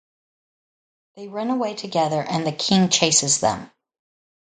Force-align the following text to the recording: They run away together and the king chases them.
They 1.15 1.27
run 1.27 1.51
away 1.51 1.75
together 1.75 2.23
and 2.27 2.43
the 2.47 2.51
king 2.51 2.89
chases 2.89 3.39
them. 3.39 3.69